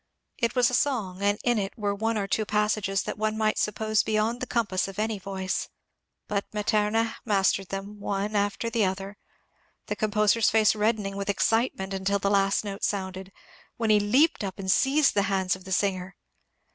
It 0.39 0.55
was 0.55 0.71
a 0.71 0.73
song, 0.73 1.21
and 1.21 1.37
in 1.43 1.59
it 1.59 1.77
were 1.77 1.93
one 1.93 2.17
or 2.17 2.25
two 2.25 2.43
passages 2.43 3.03
that 3.03 3.19
one 3.19 3.37
might 3.37 3.59
suppose 3.59 4.01
beyond 4.01 4.39
the 4.41 4.47
compass 4.47 4.87
of 4.87 4.97
any 4.97 5.19
Toice; 5.19 5.69
but 6.27 6.51
Matema 6.51 7.17
mastered 7.23 7.69
them 7.69 7.99
one 7.99 8.35
after 8.35 8.67
the 8.71 8.83
other, 8.83 9.17
the 9.85 9.95
com 9.95 10.09
poser's 10.09 10.49
face 10.49 10.73
reddening 10.73 11.15
with 11.15 11.29
excitement 11.29 11.93
imtil 11.93 12.19
the 12.19 12.31
last 12.31 12.65
note 12.65 12.83
sounded, 12.83 13.31
when 13.77 13.91
he 13.91 13.99
leaped 13.99 14.43
up 14.43 14.57
and 14.57 14.71
seized 14.71 15.13
the 15.13 15.21
hands 15.29 15.55
of 15.55 15.65
the 15.65 15.71
singer. 15.71 16.15